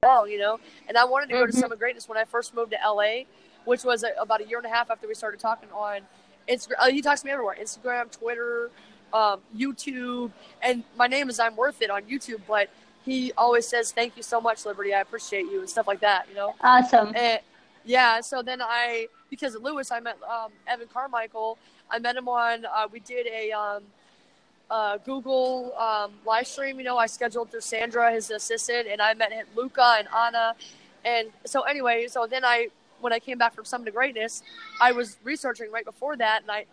well, 0.03 0.27
you 0.27 0.39
know. 0.39 0.59
And 0.89 0.97
I 0.97 1.05
wanted 1.05 1.29
to 1.29 1.35
go 1.35 1.47
to 1.47 1.53
Mhm. 1.53 1.61
Summit 1.61 1.79
Greatness 1.79 2.09
when 2.09 2.17
I 2.19 2.25
first 2.25 2.55
moved 2.55 2.73
to 2.73 2.79
LA, 2.83 3.25
which 3.65 3.85
was 3.85 4.03
a, 4.03 4.11
about 4.19 4.41
a 4.41 4.47
year 4.47 4.59
and 4.59 4.67
a 4.67 4.71
half 4.71 4.91
after 4.91 5.07
we 5.07 5.15
started 5.15 5.41
talking 5.41 5.69
on 5.73 6.01
Instagram. 6.49 6.75
Uh, 6.79 6.91
he 6.91 7.03
talks 7.03 7.21
to 7.21 7.27
me 7.27 7.33
everywhere: 7.33 7.57
Instagram, 7.61 8.11
Twitter, 8.11 8.71
um, 9.13 9.41
YouTube, 9.57 10.31
and 10.63 10.85
my 10.97 11.07
name 11.07 11.29
is 11.29 11.39
I'm 11.39 11.57
Worth 11.57 11.83
It 11.83 11.91
on 11.91 12.03
YouTube. 12.05 12.41
But 12.49 12.71
he 13.05 13.33
always 13.37 13.67
says, 13.67 13.93
"Thank 13.93 14.17
you 14.17 14.23
so 14.23 14.41
much, 14.41 14.65
Liberty. 14.67 14.95
I 14.95 15.01
appreciate 15.01 15.47
you," 15.47 15.61
and 15.61 15.69
stuff 15.69 15.87
like 15.87 16.01
that. 16.01 16.27
You 16.29 16.35
know. 16.35 16.55
Awesome. 16.61 17.13
And 17.15 17.41
yeah, 17.85 18.21
so 18.21 18.43
then 18.43 18.61
I, 18.63 19.09
because 19.31 19.55
of 19.55 19.63
Lewis, 19.63 19.91
I 19.91 20.01
met 20.01 20.19
um, 20.23 20.53
Evan 20.67 20.89
Carmichael. 20.93 21.59
I 21.91 21.99
met 21.99 22.17
him 22.17 22.29
on, 22.29 22.65
uh, 22.67 22.87
we 22.91 23.01
did 23.01 23.27
a 23.27 23.53
um, 23.53 23.83
uh, 24.71 24.99
Google 24.99 25.75
um, 25.77 26.13
live 26.27 26.47
stream. 26.47 26.79
You 26.79 26.85
know, 26.85 26.99
I 26.99 27.07
scheduled 27.07 27.51
through 27.51 27.63
Sandra, 27.63 28.13
his 28.13 28.31
assistant, 28.31 28.87
and 28.89 29.01
I 29.01 29.15
met 29.15 29.33
Luca 29.57 29.97
and 29.99 30.09
Anna. 30.15 30.55
And 31.05 31.29
so, 31.45 31.63
anyway, 31.63 32.07
so 32.09 32.27
then 32.27 32.45
I, 32.45 32.69
when 33.01 33.13
I 33.13 33.19
came 33.19 33.39
back 33.39 33.55
from 33.55 33.65
Summit 33.65 33.89
of 33.89 33.95
Greatness, 33.95 34.43
I 34.81 34.93
was 34.93 35.17
researching 35.25 35.73
right 35.73 35.85
before 35.85 36.17
that, 36.19 36.43
and 36.43 36.51
I, 36.51 36.67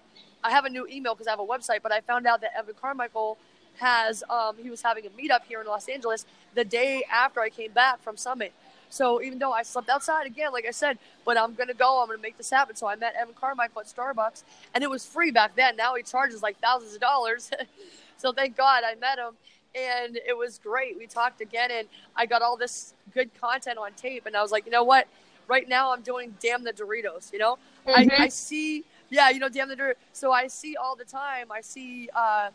I 0.43 0.51
have 0.51 0.65
a 0.65 0.69
new 0.69 0.85
email 0.87 1.15
because 1.15 1.27
I 1.27 1.31
have 1.31 1.39
a 1.39 1.45
website, 1.45 1.81
but 1.81 1.91
I 1.91 2.01
found 2.01 2.27
out 2.27 2.41
that 2.41 2.51
Evan 2.55 2.75
Carmichael 2.79 3.37
has, 3.79 4.23
um, 4.29 4.55
he 4.61 4.69
was 4.69 4.81
having 4.81 5.05
a 5.05 5.09
meetup 5.09 5.43
here 5.47 5.61
in 5.61 5.67
Los 5.67 5.87
Angeles 5.87 6.25
the 6.55 6.65
day 6.65 7.03
after 7.11 7.39
I 7.41 7.49
came 7.49 7.71
back 7.71 8.01
from 8.01 8.17
Summit. 8.17 8.53
So 8.89 9.21
even 9.21 9.39
though 9.39 9.51
I 9.51 9.63
slept 9.63 9.89
outside 9.89 10.25
again, 10.27 10.51
like 10.53 10.65
I 10.65 10.71
said, 10.71 10.97
but 11.25 11.37
I'm 11.37 11.53
gonna 11.55 11.73
go. 11.73 12.01
I'm 12.01 12.07
gonna 12.07 12.21
make 12.21 12.37
this 12.37 12.49
happen. 12.49 12.75
So 12.75 12.87
I 12.87 12.95
met 12.95 13.15
Evan 13.15 13.33
Carmichael 13.33 13.81
at 13.81 13.87
Starbucks, 13.87 14.43
and 14.73 14.83
it 14.83 14.89
was 14.89 15.05
free 15.05 15.31
back 15.31 15.55
then. 15.55 15.75
Now 15.75 15.95
he 15.95 16.03
charges 16.03 16.41
like 16.41 16.57
thousands 16.59 16.93
of 16.95 17.01
dollars. 17.01 17.51
so 18.17 18.31
thank 18.31 18.55
God 18.55 18.83
I 18.85 18.95
met 18.95 19.17
him, 19.19 19.33
and 19.75 20.17
it 20.25 20.37
was 20.37 20.59
great. 20.59 20.97
We 20.97 21.05
talked 21.05 21.41
again, 21.41 21.69
and 21.71 21.87
I 22.15 22.25
got 22.25 22.41
all 22.41 22.55
this 22.57 22.93
good 23.13 23.29
content 23.39 23.77
on 23.77 23.91
tape. 23.93 24.25
And 24.25 24.35
I 24.37 24.41
was 24.41 24.51
like, 24.51 24.65
you 24.65 24.71
know 24.71 24.83
what? 24.83 25.07
Right 25.49 25.67
now 25.67 25.91
I'm 25.93 26.01
doing 26.01 26.35
Damn 26.41 26.63
the 26.63 26.71
Doritos. 26.73 27.31
You 27.33 27.39
know, 27.39 27.57
Mhm. 27.87 28.11
I, 28.19 28.23
I 28.23 28.27
see, 28.29 28.85
yeah, 29.09 29.29
you 29.29 29.39
know, 29.39 29.49
Damn 29.49 29.67
the 29.69 29.75
Doritos. 29.75 29.95
So 30.13 30.31
I 30.31 30.47
see 30.47 30.77
all 30.77 30.95
the 30.95 31.05
time. 31.05 31.51
I 31.51 31.59
see 31.61 32.09
uh, 32.15 32.49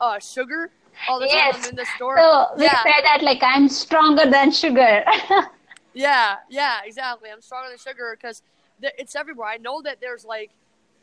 uh, 0.00 0.18
sugar 0.18 0.70
all 1.08 1.20
the 1.20 1.26
time. 1.26 1.36
Yes. 1.36 1.56
I'm 1.64 1.70
in 1.70 1.76
the 1.76 1.86
store. 1.96 2.16
So 2.16 2.46
we 2.56 2.64
yeah. 2.64 2.82
say 2.82 3.02
that 3.02 3.22
like 3.22 3.42
I'm 3.42 3.68
stronger 3.68 4.30
than 4.30 4.50
sugar. 4.50 5.04
Yeah, 5.94 6.36
yeah, 6.50 6.80
exactly. 6.84 7.30
I'm 7.30 7.40
stronger 7.40 7.68
than 7.68 7.78
sugar 7.78 8.16
because 8.20 8.42
th- 8.80 8.92
it's 8.98 9.14
everywhere. 9.14 9.46
I 9.46 9.56
know 9.58 9.80
that 9.82 10.00
there's 10.00 10.24
like, 10.24 10.50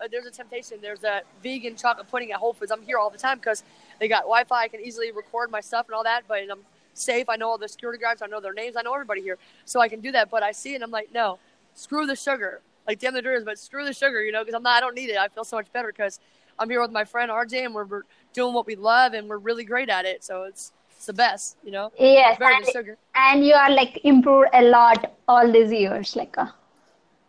uh, 0.02 0.08
there's 0.12 0.26
a 0.26 0.32
temptation. 0.32 0.80
There's 0.82 1.04
a 1.04 1.22
vegan 1.42 1.78
chocolate 1.78 2.12
pudding 2.12 2.32
at 2.34 2.40
Whole 2.40 2.54
Foods. 2.54 2.72
I'm 2.72 2.82
here 2.82 2.98
all 2.98 3.10
the 3.10 3.18
time 3.18 3.38
because 3.38 3.64
they 4.00 4.10
got 4.10 4.24
Wi-Fi. 4.24 4.64
I 4.64 4.68
can 4.68 4.82
easily 4.82 5.12
record 5.12 5.50
my 5.50 5.62
stuff 5.62 5.88
and 5.88 5.96
all 5.96 6.04
that. 6.04 6.24
But 6.28 6.40
I'm 6.52 6.60
safe. 6.94 7.30
I 7.30 7.38
know 7.38 7.50
all 7.50 7.58
the 7.58 7.70
security 7.70 8.00
guards. 8.02 8.22
I 8.22 8.28
know 8.28 8.42
their 8.42 8.54
names. 8.54 8.76
I 8.76 8.82
know 8.82 8.94
everybody 8.94 9.22
here, 9.22 9.38
so 9.64 9.80
I 9.80 9.88
can 9.88 10.02
do 10.02 10.12
that. 10.12 10.30
But 10.30 10.44
I 10.44 10.52
see 10.52 10.74
it. 10.74 10.76
and 10.76 10.84
I'm 10.84 10.92
like, 10.92 11.14
no, 11.14 11.40
screw 11.74 12.06
the 12.06 12.16
sugar. 12.16 12.60
like 12.86 13.00
damn 13.00 13.14
the 13.14 13.22
Doritos, 13.22 13.46
but 13.46 13.60
screw 13.60 13.86
the 13.86 13.94
sugar, 13.94 14.22
you 14.22 14.34
know, 14.34 14.42
because 14.42 14.56
I'm 14.56 14.64
not, 14.64 14.76
I 14.76 14.80
don't 14.82 14.96
need 14.96 15.10
it. 15.10 15.18
I 15.18 15.30
feel 15.30 15.46
so 15.46 15.56
much 15.56 15.72
better 15.72 15.88
because 15.88 16.20
I'm 16.62 16.70
here 16.70 16.82
with 16.82 16.92
my 16.92 17.04
friend 17.04 17.32
RJ, 17.32 17.66
and 17.66 17.74
we're, 17.74 17.86
we're 17.86 18.04
doing 18.34 18.54
what 18.54 18.68
we 18.68 18.76
love, 18.76 19.14
and 19.14 19.28
we're 19.28 19.40
really 19.50 19.64
great 19.66 19.90
at 19.90 20.06
it. 20.06 20.24
So 20.24 20.44
it's 20.44 20.72
it's 20.96 21.08
the 21.08 21.14
best, 21.14 21.58
you 21.64 21.72
know. 21.72 21.92
Yes, 22.00 22.38
and, 22.40 22.96
and 23.16 23.46
you 23.46 23.56
are 23.56 23.72
like 23.72 24.00
improved 24.04 24.50
a 24.54 24.62
lot 24.62 25.14
all 25.28 25.52
these 25.52 25.72
years, 25.72 26.16
like. 26.16 26.38
Uh, 26.38 26.48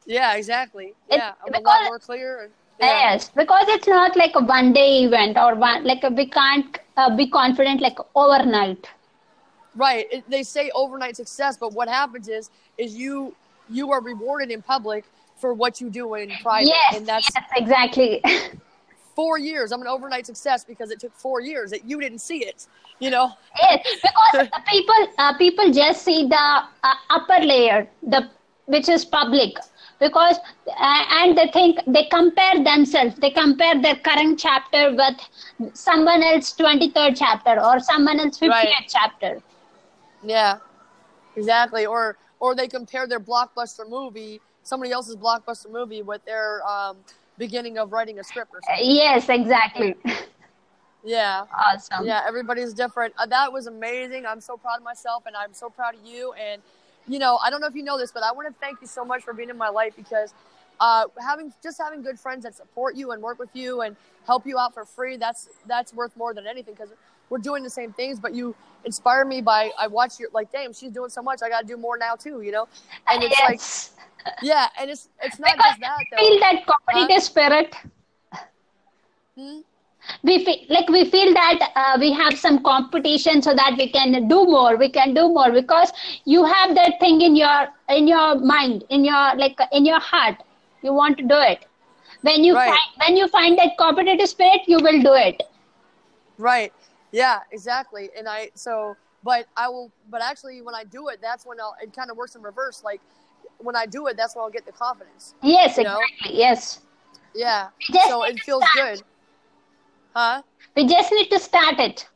Yeah, 0.04 0.34
exactly. 0.40 0.94
Yeah, 1.10 1.32
I'm 1.42 1.48
a 1.48 1.58
because- 1.58 1.64
lot 1.64 1.84
more 1.84 1.98
clear. 1.98 2.50
Yeah. 2.80 2.86
Yes, 2.86 3.30
because 3.40 3.66
it's 3.74 3.86
not 3.86 4.16
like 4.16 4.34
a 4.34 4.42
one 4.44 4.72
day 4.72 5.04
event 5.04 5.38
or 5.38 5.54
one 5.54 5.84
like 5.90 6.02
we 6.20 6.24
can't 6.38 6.78
uh, 6.96 7.10
be 7.20 7.26
confident 7.34 7.80
like 7.80 7.98
overnight. 8.22 8.88
Right. 9.74 10.06
It, 10.16 10.24
they 10.28 10.42
say 10.42 10.64
overnight 10.74 11.16
success, 11.16 11.56
but 11.56 11.72
what 11.72 11.88
happens 11.88 12.28
is 12.38 12.50
is 12.76 12.96
you 13.04 13.34
you 13.78 13.92
are 13.92 14.00
rewarded 14.02 14.50
in 14.50 14.62
public 14.62 15.04
for 15.36 15.54
what 15.54 15.80
you 15.80 15.88
do 15.90 16.14
in 16.14 16.32
private, 16.42 16.68
Yes, 16.74 16.96
and 16.96 17.06
that's 17.06 17.28
yes, 17.34 17.44
exactly. 17.62 18.10
four 19.22 19.38
years. 19.48 19.72
I'm 19.72 19.82
an 19.86 19.92
overnight 19.96 20.26
success 20.32 20.64
because 20.72 20.90
it 20.94 20.98
took 21.04 21.14
four 21.26 21.40
years 21.50 21.70
that 21.74 21.82
you 21.90 22.00
didn't 22.04 22.22
see 22.30 22.40
it. 22.52 22.66
You 23.04 23.10
know. 23.14 23.26
yes, 23.62 23.80
because 24.06 24.48
people 24.74 25.00
uh, 25.18 25.34
people 25.44 25.72
just 25.82 26.02
see 26.08 26.20
the 26.36 26.46
uh, 26.90 26.94
upper 27.16 27.38
layer, 27.52 27.78
the 28.14 28.20
which 28.74 28.88
is 28.96 29.04
public. 29.18 29.52
Because 30.04 30.38
uh, 30.66 31.04
and 31.20 31.38
they 31.38 31.48
think 31.56 31.78
they 31.96 32.04
compare 32.18 32.56
themselves. 32.70 33.14
They 33.24 33.30
compare 33.30 33.74
their 33.86 33.98
current 34.08 34.38
chapter 34.46 34.82
with 35.00 35.18
someone 35.86 36.22
else 36.30 36.52
twenty 36.62 36.88
third 36.96 37.14
chapter 37.24 37.54
or 37.68 37.78
someone 37.92 38.18
else 38.24 38.38
fiftieth 38.44 38.78
Right. 38.78 38.88
chapter. 38.98 39.32
Yeah. 40.34 40.58
Exactly. 41.36 41.86
Or 41.86 42.16
or 42.40 42.54
they 42.56 42.68
compare 42.68 43.06
their 43.06 43.20
blockbuster 43.20 43.88
movie, 43.88 44.40
somebody 44.62 44.90
else's 44.92 45.16
blockbuster 45.16 45.70
movie, 45.70 46.02
with 46.02 46.24
their 46.24 46.66
um, 46.74 46.96
beginning 47.38 47.78
of 47.78 47.92
writing 47.92 48.18
a 48.18 48.24
script 48.24 48.52
or 48.52 48.58
Uh, 48.58 48.76
something. 48.76 48.94
Yes, 48.96 49.28
exactly. 49.28 49.96
Yeah. 51.04 51.44
awesome. 51.52 52.06
Yeah, 52.06 52.22
everybody's 52.26 52.72
different. 52.72 53.14
Uh, 53.18 53.26
that 53.26 53.52
was 53.52 53.66
amazing. 53.66 54.24
I'm 54.24 54.40
so 54.40 54.56
proud 54.56 54.76
of 54.78 54.84
myself, 54.84 55.24
and 55.26 55.34
I'm 55.36 55.52
so 55.52 55.68
proud 55.68 55.94
of 55.94 56.04
you. 56.04 56.32
And 56.34 56.62
you 57.08 57.18
know, 57.18 57.38
I 57.42 57.50
don't 57.50 57.60
know 57.60 57.66
if 57.66 57.74
you 57.74 57.82
know 57.82 57.98
this, 57.98 58.12
but 58.12 58.22
I 58.22 58.30
want 58.30 58.46
to 58.48 58.54
thank 58.60 58.80
you 58.80 58.86
so 58.86 59.04
much 59.04 59.24
for 59.24 59.32
being 59.34 59.50
in 59.50 59.58
my 59.58 59.68
life 59.68 59.94
because 59.96 60.32
uh, 60.78 61.06
having 61.20 61.52
just 61.62 61.78
having 61.80 62.02
good 62.02 62.18
friends 62.18 62.44
that 62.44 62.54
support 62.54 62.94
you 62.94 63.10
and 63.10 63.20
work 63.22 63.38
with 63.38 63.50
you 63.54 63.80
and 63.80 63.96
help 64.26 64.46
you 64.46 64.56
out 64.58 64.72
for 64.72 64.84
free 64.84 65.16
that's 65.16 65.48
that's 65.66 65.92
worth 65.92 66.16
more 66.16 66.32
than 66.32 66.46
anything 66.46 66.74
because 66.74 66.90
we're 67.30 67.38
doing 67.38 67.62
the 67.62 67.70
same 67.70 67.92
things. 67.92 68.18
But 68.20 68.34
you 68.34 68.54
inspire 68.84 69.24
me 69.24 69.40
by 69.40 69.70
I 69.78 69.86
watch 69.86 70.18
your 70.20 70.30
like, 70.32 70.50
damn, 70.52 70.72
she's 70.72 70.92
doing 70.92 71.10
so 71.10 71.22
much. 71.22 71.40
I 71.42 71.48
got 71.48 71.60
to 71.62 71.66
do 71.66 71.76
more 71.76 71.96
now 71.98 72.14
too. 72.16 72.42
You 72.42 72.52
know, 72.52 72.68
and 73.08 73.22
it's 73.22 73.40
like, 73.40 73.60
yeah, 74.40 74.68
and 74.78 74.90
it's 74.90 75.08
it's 75.22 75.38
not 75.38 75.56
because 75.56 75.62
just 75.62 75.80
that 75.80 75.98
we 75.98 76.06
though. 76.10 76.30
feel 76.30 76.40
that 76.40 76.64
competitive 76.66 77.22
spirit. 77.22 77.74
Hmm? 79.36 79.60
We 80.22 80.44
feel 80.44 80.56
like 80.68 80.88
we 80.88 81.04
feel 81.10 81.32
that 81.34 81.70
uh, 81.76 81.96
we 82.00 82.12
have 82.12 82.38
some 82.38 82.62
competition 82.62 83.40
so 83.42 83.54
that 83.54 83.74
we 83.78 83.88
can 83.90 84.28
do 84.28 84.44
more. 84.44 84.76
We 84.76 84.88
can 84.90 85.14
do 85.14 85.28
more 85.28 85.50
because 85.52 85.92
you 86.24 86.44
have 86.44 86.74
that 86.74 86.98
thing 87.00 87.20
in 87.20 87.36
your 87.36 87.68
in 87.88 88.08
your 88.08 88.36
mind, 88.40 88.84
in 88.88 89.04
your 89.04 89.34
like 89.36 89.58
in 89.72 89.84
your 89.84 90.00
heart. 90.00 90.36
You 90.82 90.92
want 90.92 91.18
to 91.18 91.24
do 91.24 91.38
it. 91.38 91.66
When 92.22 92.42
you 92.44 92.56
Right. 92.56 92.68
find 92.70 92.90
when 93.06 93.16
you 93.16 93.28
find 93.28 93.58
that 93.58 93.76
competitive 93.78 94.28
spirit, 94.28 94.62
you 94.66 94.78
will 94.78 95.00
do 95.02 95.14
it. 95.14 95.42
Right. 96.38 96.72
Yeah, 97.12 97.40
exactly. 97.50 98.10
And 98.16 98.28
I 98.28 98.50
so 98.54 98.96
but 99.22 99.46
I 99.56 99.68
will 99.68 99.92
but 100.10 100.22
actually 100.22 100.62
when 100.62 100.74
I 100.74 100.84
do 100.84 101.08
it 101.08 101.20
that's 101.22 101.46
when 101.46 101.60
I'll 101.60 101.76
it 101.80 101.94
kind 101.94 102.10
of 102.10 102.16
works 102.16 102.34
in 102.34 102.42
reverse 102.42 102.82
like 102.82 103.00
when 103.58 103.76
I 103.76 103.86
do 103.86 104.06
it 104.08 104.16
that's 104.16 104.34
when 104.34 104.42
I'll 104.44 104.50
get 104.50 104.66
the 104.66 104.72
confidence. 104.72 105.34
Yes, 105.42 105.78
You 105.78 105.84
know? 105.84 106.00
exactly. 106.00 106.38
Yes. 106.38 106.80
Yeah. 107.34 107.68
So 108.08 108.24
it 108.24 108.40
feels 108.40 108.64
start. 108.72 108.96
good. 108.98 109.02
Huh? 110.14 110.42
We 110.76 110.86
just 110.86 111.12
need 111.12 111.30
to 111.30 111.38
start 111.38 111.78
it. 111.78 112.08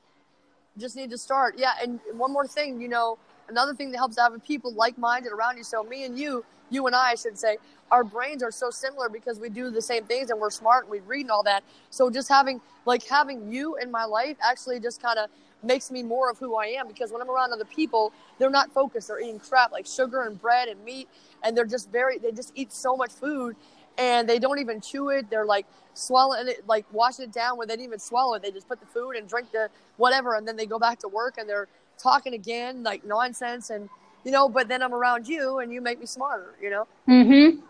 Just 0.79 0.97
need 0.97 1.11
to 1.11 1.19
start. 1.19 1.55
Yeah, 1.59 1.73
and 1.83 2.01
one 2.13 2.33
more 2.33 2.47
thing, 2.47 2.81
you 2.81 2.89
know, 2.89 3.19
another 3.49 3.75
thing 3.75 3.91
that 3.93 3.99
helps 3.99 4.19
having 4.19 4.41
people 4.41 4.73
like-minded 4.75 5.33
around 5.33 5.57
you. 5.57 5.65
So 5.65 5.83
me 5.83 6.05
and 6.05 6.19
you, 6.19 6.45
you 6.71 6.87
and 6.87 6.95
I, 6.95 7.11
I 7.11 7.15
should 7.15 7.39
say, 7.39 7.59
our 7.91 8.03
brains 8.03 8.43
are 8.43 8.51
so 8.51 8.71
similar 8.71 9.09
because 9.09 9.39
we 9.39 9.49
do 9.49 9.71
the 9.71 9.83
same 9.83 10.05
things 10.05 10.31
and 10.31 10.41
we're 10.41 10.51
smart 10.51 10.85
and 10.85 10.91
we 10.91 11.01
read 11.01 11.23
and 11.23 11.31
all 11.31 11.45
that. 11.45 11.63
So 11.91 12.11
just 12.11 12.29
having 12.29 12.61
like 12.85 13.05
having 13.05 13.53
you 13.53 13.77
in 13.77 13.91
my 13.91 14.05
life 14.05 14.37
actually 14.43 14.81
just 14.81 15.01
kind 15.01 15.19
of 15.19 15.31
makes 15.63 15.91
me 15.91 16.03
more 16.03 16.31
of 16.31 16.39
who 16.39 16.57
I 16.57 16.67
am 16.67 16.89
because 16.89 17.13
when 17.13 17.23
I'm 17.23 17.31
around 17.31 17.53
other 17.53 17.65
people, 17.65 18.13
they're 18.39 18.51
not 18.51 18.73
focused. 18.73 19.09
They're 19.09 19.21
eating 19.21 19.39
crap 19.39 19.73
like 19.73 19.87
sugar 19.87 20.23
and 20.23 20.41
bread 20.41 20.69
and 20.69 20.83
meat, 20.85 21.09
and 21.43 21.57
they're 21.57 21.65
just 21.65 21.91
very 21.91 22.19
they 22.19 22.33
just 22.33 22.53
eat 22.55 22.73
so 22.73 22.97
much 22.97 23.13
food 23.13 23.57
and 23.99 24.29
they 24.29 24.39
don't 24.39 24.59
even 24.59 24.81
chew 24.81 25.11
it. 25.11 25.31
They're 25.31 25.47
like 25.47 25.67
swallowing 25.95 26.49
it, 26.49 26.67
like 26.67 26.87
washing 26.93 27.25
it 27.27 27.33
down 27.33 27.57
where 27.57 27.67
they 27.67 27.75
didn't 27.75 27.87
even 27.87 27.99
swallow 27.99 28.35
it. 28.35 28.43
They 28.43 28.51
just 28.51 28.69
put 28.69 28.81
the 28.81 28.87
food 28.87 29.17
and 29.17 29.29
drink 29.29 29.53
the 29.53 29.71
whatever, 29.97 30.35
and 30.35 30.47
then 30.47 30.57
they 30.57 30.67
go 30.67 30.79
back 30.79 30.99
to 31.01 31.09
work 31.09 31.39
and 31.39 31.49
they're 31.49 31.69
talking 31.99 32.35
again 32.35 32.83
like 32.83 33.05
nonsense 33.05 33.71
and 33.71 33.89
you 34.27 34.33
know. 34.33 34.49
But 34.49 34.69
then 34.69 34.83
I'm 34.83 34.93
around 34.93 35.27
you 35.29 35.61
and 35.61 35.73
you 35.73 35.81
make 35.81 35.99
me 35.99 36.07
smarter. 36.07 36.55
You 36.61 36.71
know? 36.71 36.87
Mm-hmm. 37.09 37.61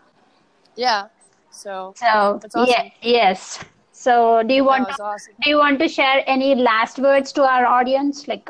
Yeah. 0.75 1.07
So 1.51 1.93
So 1.95 2.39
That's 2.41 2.55
awesome. 2.55 2.67
yeah, 2.67 2.89
yes. 3.01 3.59
So 3.93 4.43
do 4.43 4.53
you 4.53 4.63
that 4.63 4.69
want 4.69 4.89
to, 4.89 5.03
awesome. 5.03 5.33
do 5.41 5.49
you 5.49 5.57
want 5.57 5.79
to 5.79 5.87
share 5.87 6.23
any 6.27 6.55
last 6.55 6.99
words 6.99 7.31
to 7.33 7.43
our 7.43 7.65
audience? 7.65 8.27
Like 8.27 8.49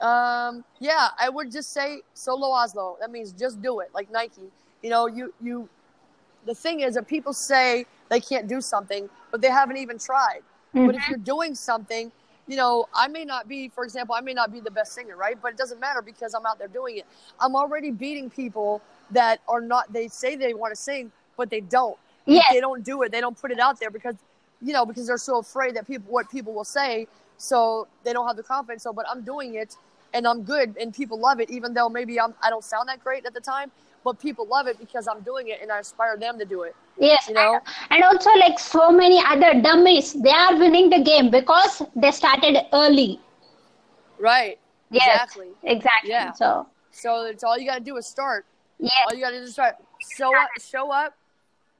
Um, 0.00 0.64
yeah, 0.80 1.08
I 1.20 1.28
would 1.28 1.52
just 1.52 1.72
say 1.72 2.02
solo 2.14 2.50
Oslo. 2.50 2.96
That 3.00 3.10
means 3.10 3.32
just 3.32 3.62
do 3.62 3.80
it, 3.80 3.90
like 3.94 4.10
Nike. 4.10 4.50
You 4.82 4.90
know, 4.90 5.06
you 5.06 5.32
you. 5.40 5.68
The 6.44 6.54
thing 6.54 6.80
is 6.80 6.94
that 6.94 7.06
people 7.06 7.32
say 7.32 7.86
they 8.08 8.18
can't 8.20 8.48
do 8.48 8.60
something, 8.60 9.08
but 9.30 9.40
they 9.40 9.50
haven't 9.50 9.76
even 9.76 9.98
tried. 9.98 10.42
But 10.86 10.96
if 10.96 11.08
you're 11.08 11.18
doing 11.18 11.54
something, 11.54 12.10
you 12.52 12.58
know, 12.58 12.86
I 12.94 13.08
may 13.08 13.24
not 13.24 13.48
be, 13.48 13.70
for 13.70 13.82
example, 13.82 14.14
I 14.14 14.20
may 14.20 14.34
not 14.34 14.52
be 14.52 14.60
the 14.60 14.70
best 14.70 14.92
singer, 14.92 15.16
right? 15.16 15.40
But 15.40 15.52
it 15.52 15.56
doesn't 15.56 15.80
matter 15.80 16.02
because 16.02 16.34
I'm 16.34 16.44
out 16.44 16.58
there 16.58 16.68
doing 16.68 16.98
it. 16.98 17.06
I'm 17.40 17.56
already 17.56 17.90
beating 17.90 18.28
people 18.28 18.82
that 19.10 19.40
are 19.48 19.62
not. 19.62 19.90
They 19.90 20.06
say 20.08 20.36
they 20.36 20.52
want 20.52 20.70
to 20.74 20.76
sing, 20.78 21.10
but 21.38 21.48
they 21.48 21.62
don't. 21.62 21.96
Yes. 22.26 22.44
They 22.52 22.60
don't 22.60 22.84
do 22.84 23.04
it. 23.04 23.10
They 23.10 23.22
don't 23.22 23.40
put 23.40 23.52
it 23.52 23.58
out 23.58 23.80
there 23.80 23.90
because, 23.90 24.16
you 24.60 24.74
know, 24.74 24.84
because 24.84 25.06
they're 25.06 25.16
so 25.16 25.38
afraid 25.38 25.76
that 25.76 25.86
people 25.86 26.12
what 26.12 26.30
people 26.30 26.52
will 26.52 26.62
say, 26.62 27.08
so 27.38 27.88
they 28.04 28.12
don't 28.12 28.26
have 28.26 28.36
the 28.36 28.42
confidence. 28.42 28.82
So, 28.82 28.92
but 28.92 29.06
I'm 29.08 29.22
doing 29.22 29.54
it, 29.54 29.74
and 30.12 30.26
I'm 30.26 30.42
good, 30.42 30.76
and 30.78 30.94
people 30.94 31.18
love 31.18 31.40
it, 31.40 31.48
even 31.48 31.72
though 31.72 31.88
maybe 31.88 32.20
I'm 32.20 32.34
I 32.42 32.50
don't 32.50 32.62
sound 32.62 32.90
that 32.90 33.02
great 33.02 33.24
at 33.24 33.32
the 33.32 33.40
time, 33.40 33.70
but 34.04 34.18
people 34.18 34.46
love 34.46 34.66
it 34.66 34.78
because 34.78 35.06
I'm 35.06 35.20
doing 35.20 35.48
it, 35.48 35.60
and 35.62 35.70
I 35.70 35.78
inspire 35.78 36.16
them 36.16 36.38
to 36.38 36.44
do 36.44 36.62
it. 36.62 36.74
Yes, 36.98 37.28
You 37.28 37.34
know? 37.34 37.60
and 37.90 38.02
also 38.04 38.30
like 38.38 38.58
so 38.58 38.90
many 38.90 39.22
other 39.24 39.60
dummies, 39.60 40.12
they 40.14 40.30
are 40.30 40.56
winning 40.56 40.90
the 40.90 41.02
game 41.02 41.30
because 41.30 41.82
they 41.96 42.10
started 42.10 42.58
early. 42.72 43.20
Right. 44.18 44.58
Yes, 44.90 45.22
Exactly. 45.22 45.48
exactly. 45.62 46.10
Yeah. 46.10 46.32
So 46.32 46.66
So 46.90 47.24
it's 47.24 47.42
all 47.42 47.58
you 47.58 47.66
got 47.66 47.78
to 47.78 47.84
do 47.84 47.96
is 47.96 48.06
start. 48.06 48.44
Yeah. 48.78 48.90
All 49.06 49.14
you 49.14 49.20
got 49.22 49.30
to 49.30 49.38
do 49.38 49.42
is 49.44 49.52
start. 49.52 49.76
Show 50.16 50.36
up, 50.36 50.48
show 50.60 50.90
up, 50.92 51.14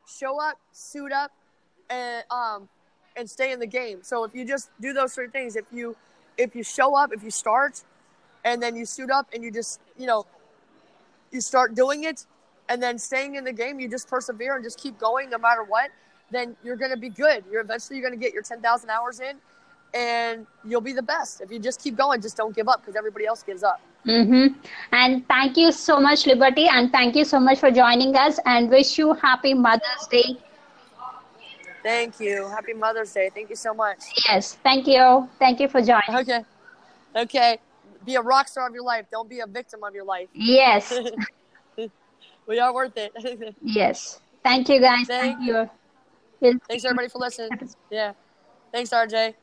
show 0.07 0.41
up, 0.41 0.59
suit 0.73 1.13
up, 1.13 1.33
and 1.91 2.25
um, 2.31 2.69
and 3.17 3.29
stay 3.29 3.53
in 3.53 3.59
the 3.61 3.67
game. 3.67 3.99
So 4.03 4.25
if 4.25 4.35
you 4.35 4.45
just 4.47 4.71
do 4.81 4.93
those 4.93 5.15
three 5.15 5.29
things, 5.29 5.57
if 5.57 5.67
you 5.73 5.97
if 6.39 6.55
you 6.55 6.63
show 6.63 6.95
up, 6.97 7.13
if 7.13 7.23
you 7.23 7.31
start, 7.31 7.83
and 8.45 8.63
then 8.63 8.77
you 8.77 8.87
suit 8.87 9.11
up, 9.11 9.29
and 9.35 9.43
you 9.45 9.51
just 9.51 9.81
you 9.99 10.07
know, 10.07 10.25
you 11.33 11.41
start 11.41 11.75
doing 11.75 12.05
it, 12.05 12.27
and 12.69 12.83
then 12.83 12.99
staying 12.99 13.35
in 13.35 13.45
the 13.45 13.53
game, 13.53 13.81
you 13.81 13.89
just 13.89 14.09
persevere 14.09 14.57
and 14.57 14.65
just 14.65 14.79
keep 14.79 14.99
going 14.99 15.31
no 15.31 15.39
matter 15.39 15.63
what. 15.63 15.91
Then 16.31 16.57
you're 16.65 16.77
gonna 16.77 16.97
be 16.97 17.11
good. 17.11 17.45
You're 17.51 17.61
eventually 17.61 17.99
you're 17.99 18.09
gonna 18.09 18.21
get 18.21 18.33
your 18.33 18.43
ten 18.43 18.61
thousand 18.61 18.91
hours 18.91 19.21
in, 19.21 19.37
and 19.95 20.47
you'll 20.65 20.81
be 20.81 20.93
the 20.93 21.03
best. 21.03 21.41
If 21.41 21.51
you 21.51 21.59
just 21.59 21.83
keep 21.83 21.97
going, 21.97 22.21
just 22.21 22.37
don't 22.37 22.55
give 22.55 22.69
up 22.69 22.81
because 22.81 22.97
everybody 22.97 23.27
else 23.27 23.43
gives 23.43 23.63
up. 23.63 23.81
mm-hmm. 24.07 24.59
and 24.93 25.27
thank 25.29 25.57
you 25.57 25.71
so 25.71 26.01
much, 26.01 26.27
Liberty, 26.27 26.67
and 26.67 26.91
thank 26.91 27.15
you 27.15 27.25
so 27.25 27.39
much 27.39 27.61
for 27.61 27.71
joining 27.71 28.17
us, 28.17 28.39
and 28.47 28.71
wish 28.71 28.99
you 28.99 29.13
happy 29.15 29.55
Mother's 29.55 30.07
Day. 30.11 30.37
Thank 31.83 32.21
you. 32.21 32.49
Happy 32.49 32.73
Mother's 32.75 33.13
Day. 33.13 33.31
Thank 33.35 33.51
you 33.51 33.57
so 33.57 33.75
much. 33.75 33.99
Yes, 34.29 34.55
thank 34.63 34.87
you, 34.87 35.29
thank 35.39 35.61
you 35.61 35.69
for 35.69 35.83
joining. 35.83 36.17
Okay. 36.17 36.45
Okay. 37.15 37.59
Be 38.05 38.17
a 38.17 38.23
rock 38.23 38.49
star 38.49 38.67
of 38.67 38.75
your 38.75 38.85
life. 38.85 39.07
Don't 39.11 39.29
be 39.29 39.41
a 39.41 39.47
victim 39.47 39.85
of 39.85 39.95
your 39.95 40.05
life. 40.05 40.29
Yes, 40.33 40.93
We 42.47 42.59
are 42.59 42.75
worth 42.75 42.97
it. 42.97 43.13
yes. 43.63 44.21
Thank 44.43 44.69
you, 44.69 44.81
guys. 44.81 45.07
Thank 45.07 45.37
Thank 45.37 45.47
you. 45.47 45.71
We'll 46.41 46.55
Thanks 46.69 46.85
everybody 46.85 47.09
for 47.09 47.19
listening. 47.19 47.51
Yeah. 47.91 48.15
Thanks, 48.73 48.91
RJ. 48.91 49.35